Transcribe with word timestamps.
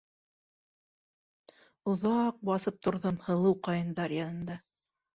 Оҙаҡ 1.95 2.41
баҫып 2.51 2.83
торҙом 2.89 3.23
һылыу 3.31 3.63
ҡайындар 3.71 4.21
янында. 4.21 4.63